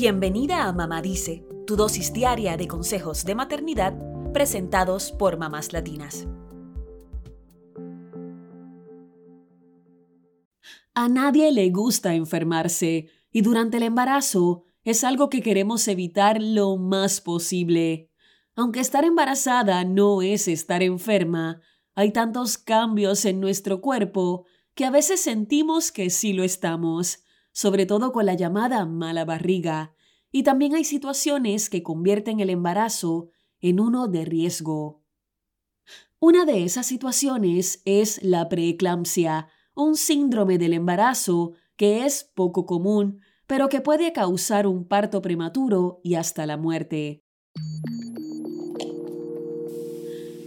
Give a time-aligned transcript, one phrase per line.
[0.00, 3.98] Bienvenida a Mamá Dice, tu dosis diaria de consejos de maternidad
[4.32, 6.28] presentados por mamás latinas.
[10.94, 16.76] A nadie le gusta enfermarse y durante el embarazo es algo que queremos evitar lo
[16.76, 18.08] más posible.
[18.54, 21.60] Aunque estar embarazada no es estar enferma,
[21.96, 24.46] hay tantos cambios en nuestro cuerpo
[24.76, 27.24] que a veces sentimos que sí lo estamos,
[27.58, 29.92] sobre todo con la llamada mala barriga,
[30.30, 35.02] y también hay situaciones que convierten el embarazo en uno de riesgo.
[36.20, 43.20] Una de esas situaciones es la preeclampsia, un síndrome del embarazo que es poco común,
[43.46, 47.24] pero que puede causar un parto prematuro y hasta la muerte.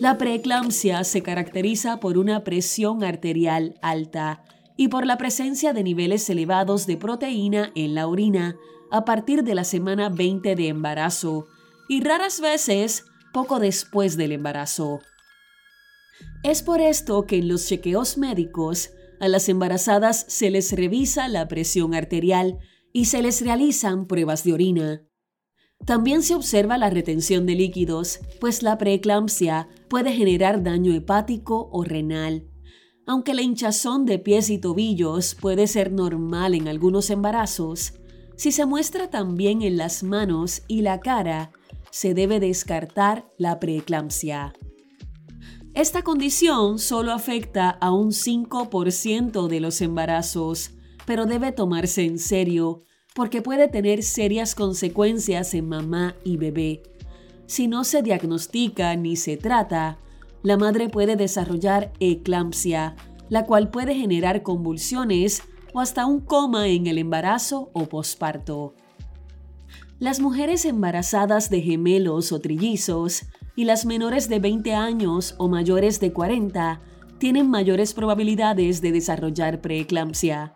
[0.00, 4.44] La preeclampsia se caracteriza por una presión arterial alta
[4.76, 8.56] y por la presencia de niveles elevados de proteína en la orina
[8.90, 11.46] a partir de la semana 20 de embarazo
[11.88, 15.00] y raras veces poco después del embarazo.
[16.42, 21.48] Es por esto que en los chequeos médicos a las embarazadas se les revisa la
[21.48, 22.58] presión arterial
[22.92, 25.06] y se les realizan pruebas de orina.
[25.86, 31.82] También se observa la retención de líquidos, pues la preeclampsia puede generar daño hepático o
[31.82, 32.51] renal.
[33.06, 37.94] Aunque la hinchazón de pies y tobillos puede ser normal en algunos embarazos,
[38.36, 41.52] si se muestra también en las manos y la cara,
[41.90, 44.52] se debe descartar la preeclampsia.
[45.74, 50.72] Esta condición solo afecta a un 5% de los embarazos,
[51.06, 52.82] pero debe tomarse en serio
[53.14, 56.82] porque puede tener serias consecuencias en mamá y bebé.
[57.46, 59.98] Si no se diagnostica ni se trata,
[60.42, 62.96] la madre puede desarrollar eclampsia,
[63.28, 68.74] la cual puede generar convulsiones o hasta un coma en el embarazo o posparto.
[69.98, 73.22] Las mujeres embarazadas de gemelos o trillizos
[73.54, 76.80] y las menores de 20 años o mayores de 40
[77.18, 80.54] tienen mayores probabilidades de desarrollar preeclampsia.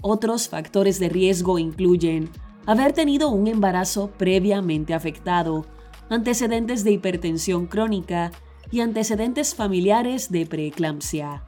[0.00, 2.30] Otros factores de riesgo incluyen
[2.64, 5.66] haber tenido un embarazo previamente afectado,
[6.08, 8.32] antecedentes de hipertensión crónica
[8.70, 11.44] y antecedentes familiares de preeclampsia.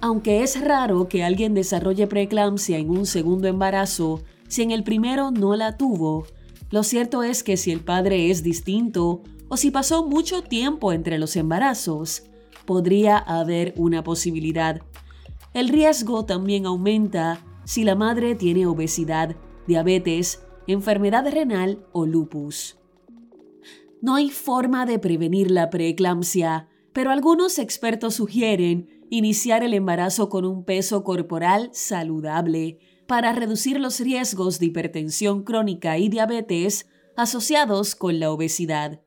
[0.00, 5.30] Aunque es raro que alguien desarrolle preeclampsia en un segundo embarazo, si en el primero
[5.30, 6.26] no la tuvo,
[6.70, 11.18] lo cierto es que si el padre es distinto o si pasó mucho tiempo entre
[11.18, 12.24] los embarazos,
[12.64, 14.82] podría haber una posibilidad.
[15.54, 19.36] El riesgo también aumenta si la madre tiene obesidad,
[19.66, 22.77] diabetes, enfermedad renal o lupus.
[24.00, 30.44] No hay forma de prevenir la preeclampsia, pero algunos expertos sugieren iniciar el embarazo con
[30.44, 36.86] un peso corporal saludable para reducir los riesgos de hipertensión crónica y diabetes
[37.16, 39.00] asociados con la obesidad.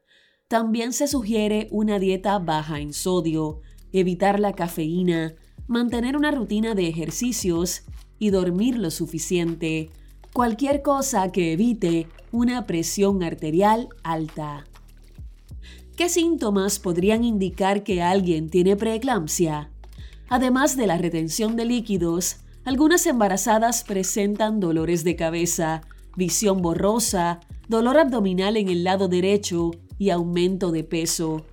[0.48, 3.62] También se sugiere una dieta baja en sodio,
[3.94, 5.36] evitar la cafeína,
[5.68, 7.84] mantener una rutina de ejercicios
[8.20, 9.90] y dormir lo suficiente.
[10.34, 14.66] Cualquier cosa que evite una presión arterial alta.
[16.02, 19.70] ¿Qué síntomas podrían indicar que alguien tiene preeclampsia?
[20.30, 25.82] Además de la retención de líquidos, algunas embarazadas presentan dolores de cabeza,
[26.18, 29.70] visión borrosa, dolor abdominal en el lado derecho
[30.00, 31.46] y aumento de peso.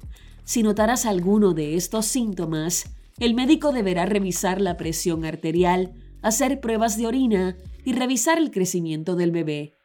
[0.44, 2.86] Si notaras alguno de estos síntomas,
[3.18, 5.92] el médico deberá revisar la presión arterial,
[6.22, 9.77] hacer pruebas de orina y revisar el crecimiento del bebé.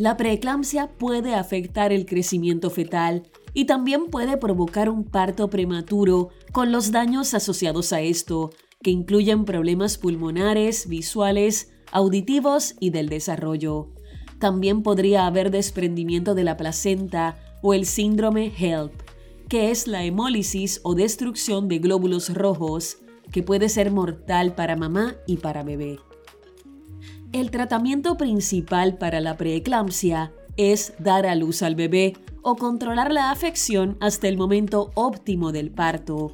[0.00, 6.72] La preeclampsia puede afectar el crecimiento fetal y también puede provocar un parto prematuro con
[6.72, 8.48] los daños asociados a esto,
[8.82, 13.90] que incluyen problemas pulmonares, visuales, auditivos y del desarrollo.
[14.38, 18.94] También podría haber desprendimiento de la placenta o el síndrome HELP,
[19.50, 22.96] que es la hemólisis o destrucción de glóbulos rojos,
[23.30, 25.98] que puede ser mortal para mamá y para bebé.
[27.32, 33.30] El tratamiento principal para la preeclampsia es dar a luz al bebé o controlar la
[33.30, 36.32] afección hasta el momento óptimo del parto.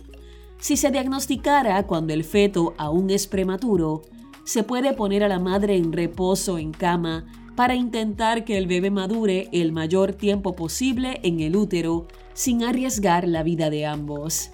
[0.59, 4.03] Si se diagnosticara cuando el feto aún es prematuro,
[4.45, 7.27] se puede poner a la madre en reposo en cama
[7.57, 13.29] para intentar que el bebé madure el mayor tiempo posible en el útero sin arriesgar
[13.29, 14.51] la vida de ambos.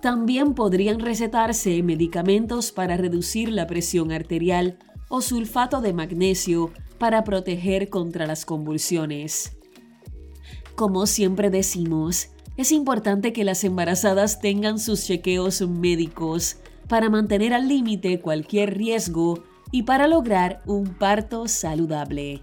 [0.00, 7.88] También podrían recetarse medicamentos para reducir la presión arterial o sulfato de magnesio para proteger
[7.88, 9.56] contra las convulsiones.
[10.74, 16.56] Como siempre decimos, es importante que las embarazadas tengan sus chequeos médicos
[16.88, 22.42] para mantener al límite cualquier riesgo y para lograr un parto saludable.